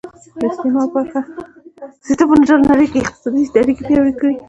د 0.39 0.41
استعمار 0.51 0.87
پراخه 0.93 1.21
سیسټم 2.05 2.27
په 2.31 2.37
ټوله 2.49 2.65
نړۍ 2.71 2.87
کې 2.91 2.99
اقتصادي 3.01 3.43
اړیکې 3.61 3.81
پیاوړې 3.87 4.13
کړې 4.19 4.35